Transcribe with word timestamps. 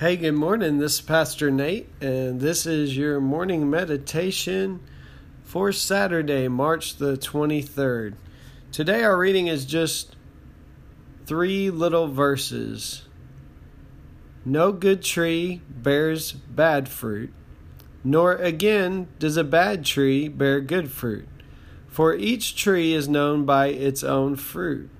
Hey, 0.00 0.16
good 0.16 0.32
morning. 0.32 0.78
This 0.78 0.94
is 0.94 1.00
Pastor 1.02 1.52
Nate, 1.52 1.88
and 2.00 2.40
this 2.40 2.66
is 2.66 2.96
your 2.96 3.20
morning 3.20 3.70
meditation 3.70 4.80
for 5.44 5.70
Saturday, 5.70 6.48
March 6.48 6.96
the 6.96 7.16
23rd. 7.16 8.14
Today, 8.72 9.04
our 9.04 9.16
reading 9.16 9.46
is 9.46 9.64
just 9.64 10.16
three 11.26 11.70
little 11.70 12.08
verses. 12.08 13.04
No 14.44 14.72
good 14.72 15.00
tree 15.00 15.62
bears 15.68 16.32
bad 16.32 16.88
fruit, 16.88 17.32
nor 18.02 18.34
again 18.34 19.06
does 19.20 19.36
a 19.36 19.44
bad 19.44 19.84
tree 19.84 20.26
bear 20.26 20.60
good 20.60 20.90
fruit, 20.90 21.28
for 21.86 22.16
each 22.16 22.56
tree 22.56 22.94
is 22.94 23.08
known 23.08 23.44
by 23.44 23.68
its 23.68 24.02
own 24.02 24.34
fruit. 24.34 24.90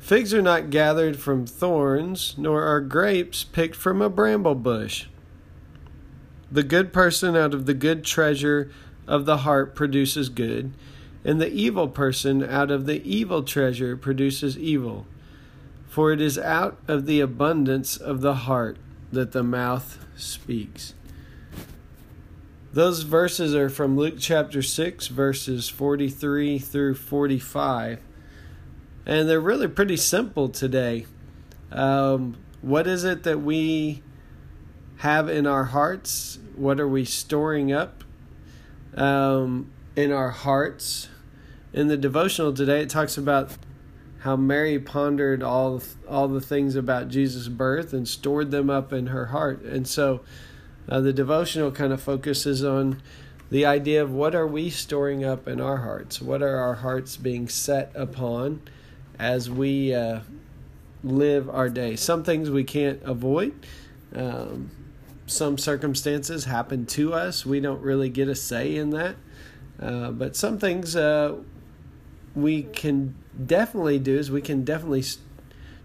Figs 0.00 0.34
are 0.34 0.42
not 0.42 0.70
gathered 0.70 1.18
from 1.18 1.46
thorns, 1.46 2.34
nor 2.36 2.62
are 2.62 2.80
grapes 2.80 3.44
picked 3.44 3.76
from 3.76 4.02
a 4.02 4.08
bramble 4.08 4.54
bush. 4.56 5.06
The 6.50 6.64
good 6.64 6.92
person 6.92 7.36
out 7.36 7.54
of 7.54 7.66
the 7.66 7.74
good 7.74 8.02
treasure 8.02 8.70
of 9.06 9.24
the 9.24 9.38
heart 9.38 9.74
produces 9.74 10.28
good, 10.28 10.72
and 11.24 11.40
the 11.40 11.52
evil 11.52 11.86
person 11.86 12.42
out 12.42 12.70
of 12.70 12.86
the 12.86 13.02
evil 13.08 13.44
treasure 13.44 13.96
produces 13.96 14.58
evil. 14.58 15.06
For 15.88 16.12
it 16.12 16.20
is 16.20 16.38
out 16.38 16.78
of 16.88 17.06
the 17.06 17.20
abundance 17.20 17.96
of 17.96 18.20
the 18.20 18.34
heart 18.34 18.78
that 19.12 19.32
the 19.32 19.44
mouth 19.44 20.04
speaks. 20.16 20.94
Those 22.72 23.02
verses 23.02 23.54
are 23.54 23.68
from 23.68 23.96
Luke 23.96 24.16
chapter 24.18 24.62
6, 24.62 25.08
verses 25.08 25.68
43 25.68 26.58
through 26.58 26.94
45 26.94 28.00
and 29.06 29.28
they're 29.28 29.40
really 29.40 29.68
pretty 29.68 29.96
simple 29.96 30.48
today. 30.48 31.06
Um, 31.72 32.36
what 32.62 32.86
is 32.86 33.04
it 33.04 33.22
that 33.22 33.40
we 33.40 34.02
have 34.98 35.28
in 35.28 35.46
our 35.46 35.64
hearts? 35.64 36.38
What 36.54 36.78
are 36.78 36.88
we 36.88 37.04
storing 37.04 37.72
up 37.72 38.04
um, 38.94 39.70
in 39.96 40.12
our 40.12 40.30
hearts? 40.30 41.08
In 41.72 41.88
the 41.88 41.96
devotional 41.96 42.52
today, 42.52 42.82
it 42.82 42.90
talks 42.90 43.16
about 43.16 43.56
how 44.20 44.36
Mary 44.36 44.78
pondered 44.78 45.42
all 45.42 45.80
all 46.06 46.28
the 46.28 46.40
things 46.40 46.76
about 46.76 47.08
Jesus' 47.08 47.48
birth 47.48 47.92
and 47.92 48.06
stored 48.06 48.50
them 48.50 48.68
up 48.68 48.92
in 48.92 49.06
her 49.06 49.26
heart. 49.26 49.62
And 49.62 49.88
so, 49.88 50.20
uh, 50.88 51.00
the 51.00 51.12
devotional 51.12 51.70
kind 51.70 51.92
of 51.92 52.02
focuses 52.02 52.62
on 52.62 53.00
the 53.50 53.64
idea 53.64 54.02
of 54.02 54.12
what 54.12 54.34
are 54.34 54.46
we 54.46 54.68
storing 54.68 55.24
up 55.24 55.48
in 55.48 55.60
our 55.60 55.78
hearts? 55.78 56.20
What 56.20 56.42
are 56.42 56.56
our 56.56 56.76
hearts 56.76 57.16
being 57.16 57.48
set 57.48 57.90
upon? 57.94 58.62
As 59.20 59.50
we 59.50 59.94
uh, 59.94 60.20
live 61.04 61.48
our 61.50 61.68
day. 61.68 61.94
Some 61.94 62.24
things 62.24 62.50
we 62.50 62.64
can't 62.64 63.00
avoid. 63.02 63.54
Um, 64.14 64.70
some 65.26 65.58
circumstances 65.58 66.46
happen 66.46 66.86
to 66.86 67.12
us. 67.12 67.44
We 67.44 67.60
don't 67.60 67.82
really 67.82 68.08
get 68.08 68.28
a 68.28 68.34
say 68.34 68.74
in 68.74 68.90
that. 68.90 69.16
Uh, 69.78 70.10
but 70.10 70.36
some 70.36 70.58
things 70.58 70.96
uh, 70.96 71.36
we 72.34 72.62
can 72.62 73.14
definitely 73.46 73.98
do 73.98 74.18
is 74.18 74.30
we 74.30 74.42
can 74.42 74.64
definitely 74.64 75.04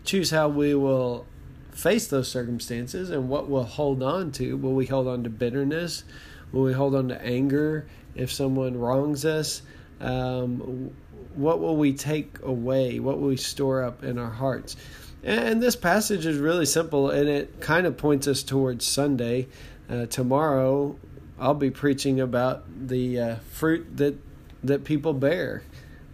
choose 0.06 0.32
how 0.32 0.48
we 0.48 0.74
will 0.74 1.26
face 1.72 2.08
those 2.08 2.32
circumstances 2.32 3.10
and 3.10 3.28
what 3.28 3.50
we'll 3.50 3.64
hold 3.64 4.02
on 4.02 4.32
to. 4.32 4.56
Will 4.56 4.74
we 4.74 4.86
hold 4.86 5.08
on 5.08 5.24
to 5.24 5.30
bitterness? 5.30 6.06
Will 6.54 6.64
we 6.64 6.74
hold 6.74 6.96
on 6.96 7.10
to 7.10 7.22
anger 7.22 7.86
if 8.16 8.32
someone 8.32 8.78
wrongs 8.78 9.26
us? 9.26 9.62
Um, 10.00 10.92
what 11.36 11.60
will 11.60 11.76
we 11.76 11.94
take 11.94 12.40
away? 12.44 13.00
What 13.00 13.20
will 13.20 13.30
we 13.30 13.38
store 13.38 13.84
up 13.84 14.04
in 14.04 14.18
our 14.18 14.30
hearts? 14.30 14.76
And 15.24 15.62
this 15.62 15.76
passage 15.76 16.26
is 16.26 16.38
really 16.38 16.66
simple 16.66 17.10
and 17.10 17.28
it 17.28 17.60
kind 17.60 17.88
of 17.88 17.98
points 17.98 18.28
us 18.28 18.44
towards 18.44 18.86
Sunday. 18.86 19.48
Uh, 19.90 20.06
tomorrow, 20.06 20.98
I'll 21.40 21.54
be 21.54 21.72
preaching 21.72 22.20
about 22.20 22.64
the 22.88 23.20
uh, 23.20 23.36
fruit 23.52 23.98
that, 23.98 24.16
that 24.64 24.84
people 24.84 25.14
bear. 25.14 25.64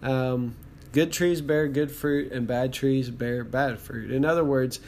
Um, 0.02 0.56
good 0.92 1.12
trees 1.12 1.40
bear 1.40 1.68
good 1.68 1.90
fruit, 1.90 2.32
and 2.32 2.46
bad 2.46 2.72
trees 2.72 3.10
bear 3.10 3.44
bad 3.44 3.78
fruit. 3.78 4.10
In 4.10 4.24
other 4.24 4.44
words, 4.44 4.80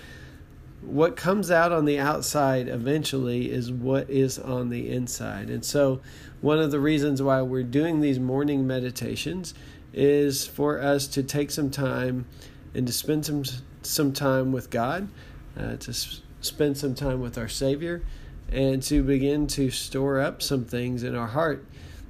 what 0.86 1.16
comes 1.16 1.50
out 1.50 1.72
on 1.72 1.84
the 1.84 1.98
outside 1.98 2.68
eventually 2.68 3.50
is 3.50 3.72
what 3.72 4.08
is 4.10 4.38
on 4.38 4.68
the 4.68 4.90
inside. 4.90 5.50
And 5.50 5.64
so, 5.64 6.00
one 6.40 6.58
of 6.58 6.70
the 6.70 6.80
reasons 6.80 7.22
why 7.22 7.42
we're 7.42 7.62
doing 7.62 8.00
these 8.00 8.18
morning 8.18 8.66
meditations 8.66 9.54
is 9.92 10.46
for 10.46 10.80
us 10.80 11.06
to 11.06 11.22
take 11.22 11.50
some 11.50 11.70
time 11.70 12.26
and 12.74 12.86
to 12.86 12.92
spend 12.92 13.24
some 13.24 13.44
some 13.82 14.12
time 14.12 14.52
with 14.52 14.70
God, 14.70 15.08
uh, 15.56 15.76
to 15.76 15.90
s- 15.90 16.20
spend 16.40 16.76
some 16.76 16.94
time 16.94 17.20
with 17.20 17.38
our 17.38 17.48
Savior, 17.48 18.02
and 18.50 18.82
to 18.84 19.02
begin 19.02 19.46
to 19.48 19.70
store 19.70 20.20
up 20.20 20.42
some 20.42 20.64
things 20.64 21.02
in 21.02 21.14
our 21.14 21.28
heart, 21.28 21.64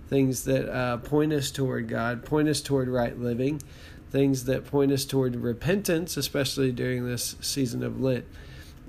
things 0.09 0.45
that 0.45 0.69
uh, 0.73 0.97
point 0.99 1.33
us 1.33 1.51
toward 1.51 1.89
God, 1.89 2.25
point 2.25 2.49
us 2.49 2.61
toward 2.61 2.89
right 2.89 3.19
living, 3.19 3.61
things 4.11 4.45
that 4.45 4.67
point 4.67 4.93
us 4.93 5.05
toward 5.05 5.37
repentance, 5.37 6.17
especially 6.17 6.73
during 6.73 7.07
this 7.07 7.37
season 7.41 7.83
of 7.83 8.01
Lent. 8.01 8.25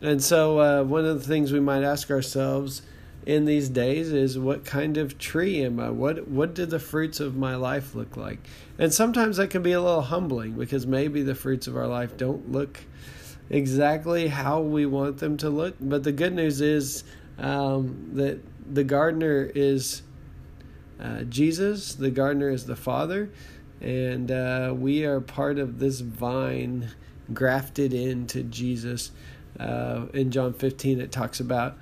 And 0.06 0.24
so, 0.24 0.60
uh, 0.60 0.84
one 0.84 1.04
of 1.04 1.18
the 1.20 1.28
things 1.28 1.52
we 1.52 1.60
might 1.60 1.82
ask 1.82 2.12
ourselves 2.12 2.84
in 3.26 3.46
these 3.46 3.70
days 3.70 4.12
is 4.12 4.38
what 4.38 4.64
kind 4.64 4.98
of 4.98 5.18
tree 5.18 5.64
am 5.64 5.80
I? 5.80 5.90
What 5.90 6.28
what 6.28 6.54
do 6.54 6.68
the 6.68 6.78
fruits 6.78 7.20
of 7.20 7.36
my 7.36 7.56
life 7.56 7.96
look 7.96 8.16
like? 8.16 8.38
And 8.78 8.94
sometimes 8.94 9.38
that 9.38 9.50
can 9.50 9.64
be 9.64 9.72
a 9.72 9.82
little 9.82 10.04
humbling 10.04 10.52
because 10.52 10.86
maybe 10.86 11.24
the 11.24 11.34
fruits 11.34 11.66
of 11.66 11.76
our 11.76 11.88
life 11.88 12.18
don't 12.18 12.52
look 12.52 12.82
exactly 13.50 14.28
how 14.28 14.62
we 14.62 14.86
want 14.86 15.18
them 15.18 15.38
to 15.38 15.50
look. 15.50 15.74
But 15.82 16.04
the 16.04 16.12
good 16.12 16.34
news 16.34 16.62
is 16.62 17.04
um, 17.40 18.12
that 18.14 18.42
the 18.72 18.84
gardener 18.84 19.52
is 19.56 20.04
uh, 21.00 21.24
Jesus. 21.24 21.96
The 21.96 22.12
gardener 22.12 22.52
is 22.52 22.68
the 22.68 22.76
Father, 22.76 23.32
and 23.82 24.30
uh, 24.30 24.72
we 24.78 25.04
are 25.04 25.20
part 25.20 25.58
of 25.58 25.80
this 25.80 26.02
vine 26.02 26.92
grafted 27.34 27.92
into 27.92 28.44
Jesus. 28.44 29.10
Uh, 29.60 30.06
in 30.14 30.32
John 30.32 30.54
15, 30.54 31.00
it 31.00 31.12
talks 31.12 31.40
about 31.40 31.78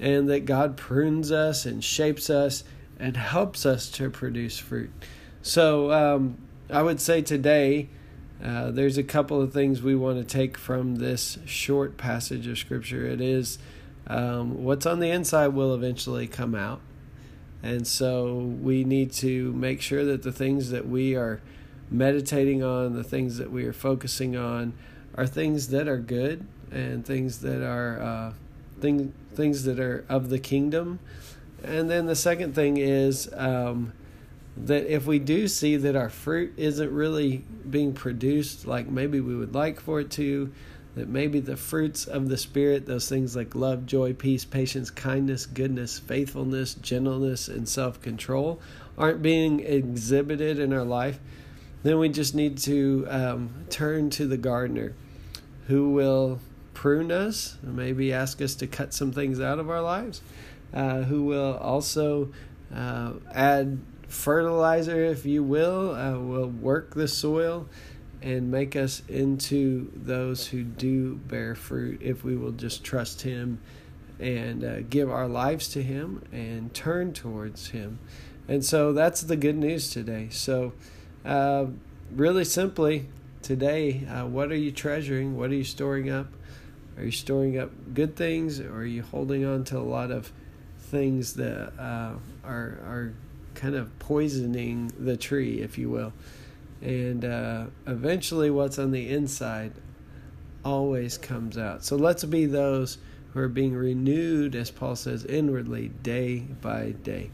and 0.00 0.28
that 0.28 0.44
God 0.44 0.76
prunes 0.76 1.32
us 1.32 1.66
and 1.66 1.82
shapes 1.82 2.30
us 2.30 2.64
and 2.98 3.16
helps 3.16 3.66
us 3.66 3.90
to 3.92 4.10
produce 4.10 4.58
fruit. 4.58 4.90
So 5.42 5.92
um, 5.92 6.38
I 6.70 6.82
would 6.82 7.00
say 7.00 7.22
today 7.22 7.88
uh, 8.42 8.70
there's 8.70 8.98
a 8.98 9.02
couple 9.02 9.40
of 9.42 9.52
things 9.52 9.82
we 9.82 9.96
want 9.96 10.18
to 10.18 10.24
take 10.24 10.56
from 10.56 10.96
this 10.96 11.38
short 11.44 11.96
passage 11.96 12.46
of 12.46 12.58
Scripture. 12.58 13.06
It 13.06 13.20
is 13.20 13.58
um, 14.06 14.64
what's 14.64 14.86
on 14.86 15.00
the 15.00 15.10
inside 15.10 15.48
will 15.48 15.74
eventually 15.74 16.26
come 16.26 16.54
out. 16.54 16.80
And 17.62 17.86
so 17.86 18.36
we 18.36 18.84
need 18.84 19.12
to 19.14 19.52
make 19.52 19.80
sure 19.80 20.04
that 20.04 20.22
the 20.22 20.30
things 20.30 20.70
that 20.70 20.88
we 20.88 21.16
are 21.16 21.40
meditating 21.90 22.62
on, 22.62 22.94
the 22.94 23.02
things 23.02 23.38
that 23.38 23.50
we 23.50 23.64
are 23.64 23.72
focusing 23.72 24.36
on, 24.36 24.74
are 25.14 25.26
things 25.26 25.68
that 25.68 25.88
are 25.88 25.98
good 25.98 26.46
and 26.70 27.04
things 27.04 27.40
that 27.40 27.62
are 27.62 28.00
uh, 28.00 28.32
thing, 28.80 29.12
things 29.34 29.64
that 29.64 29.78
are 29.80 30.04
of 30.08 30.28
the 30.30 30.38
kingdom. 30.38 30.98
And 31.62 31.90
then 31.90 32.06
the 32.06 32.16
second 32.16 32.54
thing 32.54 32.76
is 32.76 33.30
um, 33.34 33.92
that 34.56 34.86
if 34.86 35.06
we 35.06 35.18
do 35.18 35.48
see 35.48 35.76
that 35.76 35.96
our 35.96 36.08
fruit 36.08 36.52
isn't 36.56 36.92
really 36.92 37.44
being 37.68 37.92
produced 37.92 38.66
like 38.66 38.88
maybe 38.88 39.20
we 39.20 39.34
would 39.34 39.54
like 39.54 39.80
for 39.80 40.00
it 40.00 40.10
to, 40.12 40.52
that 40.94 41.08
maybe 41.08 41.40
the 41.40 41.56
fruits 41.56 42.06
of 42.06 42.28
the 42.28 42.36
Spirit, 42.36 42.86
those 42.86 43.08
things 43.08 43.36
like 43.36 43.54
love, 43.54 43.86
joy, 43.86 44.12
peace, 44.12 44.44
patience, 44.44 44.90
kindness, 44.90 45.46
goodness, 45.46 45.98
faithfulness, 45.98 46.74
gentleness, 46.74 47.48
and 47.48 47.68
self 47.68 48.00
control, 48.00 48.60
aren't 48.96 49.22
being 49.22 49.60
exhibited 49.60 50.58
in 50.58 50.72
our 50.72 50.84
life, 50.84 51.20
then 51.84 51.98
we 51.98 52.08
just 52.08 52.34
need 52.34 52.58
to 52.58 53.06
um, 53.08 53.50
turn 53.70 54.10
to 54.10 54.26
the 54.26 54.36
gardener 54.36 54.94
who 55.68 55.90
will 55.90 56.40
prune 56.74 57.12
us, 57.12 57.56
maybe 57.62 58.12
ask 58.12 58.42
us 58.42 58.54
to 58.56 58.66
cut 58.66 58.92
some 58.92 59.12
things 59.12 59.40
out 59.40 59.58
of 59.58 59.70
our 59.70 59.82
lives, 59.82 60.22
uh, 60.74 61.02
who 61.02 61.24
will 61.24 61.56
also 61.58 62.30
uh, 62.74 63.12
add 63.32 63.78
fertilizer, 64.08 65.04
if 65.04 65.24
you 65.26 65.42
will, 65.42 65.94
uh, 65.94 66.18
will 66.18 66.48
work 66.48 66.94
the 66.94 67.06
soil 67.06 67.66
and 68.22 68.50
make 68.50 68.74
us 68.74 69.02
into 69.08 69.90
those 69.94 70.46
who 70.48 70.62
do 70.62 71.14
bear 71.14 71.54
fruit 71.54 72.00
if 72.02 72.24
we 72.24 72.36
will 72.36 72.52
just 72.52 72.82
trust 72.82 73.22
Him 73.22 73.60
and 74.18 74.64
uh, 74.64 74.80
give 74.82 75.10
our 75.10 75.28
lives 75.28 75.68
to 75.68 75.82
Him 75.82 76.22
and 76.32 76.72
turn 76.74 77.12
towards 77.12 77.68
Him. 77.68 77.98
And 78.48 78.64
so 78.64 78.92
that's 78.92 79.20
the 79.20 79.36
good 79.36 79.56
news 79.56 79.90
today. 79.90 80.28
So, 80.30 80.72
uh, 81.24 81.66
really 82.10 82.44
simply, 82.44 83.06
today, 83.42 84.06
uh, 84.06 84.26
what 84.26 84.50
are 84.50 84.56
you 84.56 84.72
treasuring? 84.72 85.36
What 85.36 85.50
are 85.50 85.54
you 85.54 85.64
storing 85.64 86.10
up? 86.10 86.28
Are 86.96 87.04
you 87.04 87.12
storing 87.12 87.58
up 87.58 87.70
good 87.94 88.16
things, 88.16 88.60
or 88.60 88.78
are 88.78 88.84
you 88.84 89.02
holding 89.02 89.44
on 89.44 89.64
to 89.64 89.78
a 89.78 89.80
lot 89.80 90.10
of 90.10 90.32
things 90.78 91.34
that 91.34 91.72
uh, 91.78 92.14
are 92.44 92.78
are 92.84 93.14
kind 93.54 93.74
of 93.74 93.96
poisoning 93.98 94.92
the 94.98 95.16
tree, 95.16 95.60
if 95.60 95.78
you 95.78 95.90
will? 95.90 96.12
And 96.82 97.24
uh, 97.24 97.66
eventually, 97.86 98.50
what's 98.50 98.78
on 98.78 98.90
the 98.90 99.08
inside 99.08 99.72
always 100.64 101.18
comes 101.18 101.56
out. 101.56 101.84
So 101.84 101.96
let's 101.96 102.24
be 102.24 102.46
those 102.46 102.98
who 103.32 103.40
are 103.40 103.48
being 103.48 103.74
renewed, 103.74 104.54
as 104.54 104.70
Paul 104.70 104.96
says, 104.96 105.24
inwardly, 105.24 105.88
day 106.02 106.38
by 106.38 106.90
day. 107.02 107.30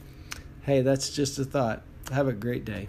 Hey, 0.62 0.82
that's 0.82 1.10
just 1.10 1.38
a 1.38 1.44
thought. 1.44 1.82
Have 2.12 2.28
a 2.28 2.32
great 2.32 2.64
day. 2.64 2.88